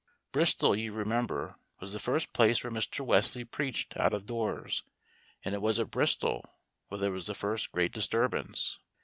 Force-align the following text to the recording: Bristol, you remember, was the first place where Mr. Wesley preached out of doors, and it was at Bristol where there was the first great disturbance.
Bristol, 0.31 0.75
you 0.75 0.93
remember, 0.93 1.59
was 1.79 1.93
the 1.93 1.99
first 1.99 2.33
place 2.33 2.63
where 2.63 2.73
Mr. 2.73 3.05
Wesley 3.05 3.45
preached 3.45 3.95
out 3.95 4.15
of 4.15 4.25
doors, 4.25 4.81
and 5.45 5.53
it 5.53 5.61
was 5.61 5.79
at 5.79 5.91
Bristol 5.91 6.43
where 6.87 6.99
there 6.99 7.11
was 7.11 7.27
the 7.27 7.35
first 7.35 7.71
great 7.71 7.91
disturbance. 7.91 8.79